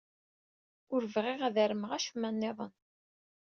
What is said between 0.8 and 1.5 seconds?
Ur bɣiɣ